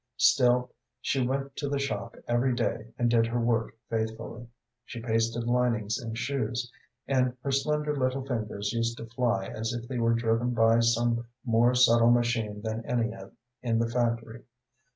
Still, 0.17 0.71
she 0.99 1.27
went 1.27 1.55
to 1.57 1.69
the 1.69 1.77
shop 1.77 2.15
every 2.27 2.55
day 2.55 2.91
and 2.97 3.07
did 3.07 3.27
her 3.27 3.39
work 3.39 3.75
faithfully. 3.87 4.47
She 4.83 4.99
pasted 4.99 5.43
linings 5.43 5.99
in 6.01 6.15
shoes, 6.15 6.71
and 7.07 7.37
her 7.43 7.51
slender 7.51 7.95
little 7.95 8.25
fingers 8.25 8.73
used 8.73 8.97
to 8.97 9.05
fly 9.05 9.45
as 9.45 9.73
if 9.73 9.87
they 9.87 9.99
were 9.99 10.15
driven 10.15 10.55
by 10.55 10.79
some 10.79 11.27
more 11.45 11.75
subtle 11.75 12.09
machine 12.09 12.63
than 12.63 12.83
any 12.87 13.13
in 13.61 13.77
the 13.77 13.89
factory. 13.89 14.41